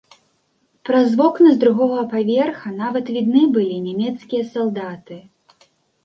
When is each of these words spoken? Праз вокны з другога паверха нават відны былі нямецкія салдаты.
Праз 0.89 1.09
вокны 1.19 1.49
з 1.55 1.57
другога 1.63 2.05
паверха 2.13 2.71
нават 2.83 3.11
відны 3.17 3.43
былі 3.57 3.77
нямецкія 3.89 4.43
салдаты. 4.55 5.19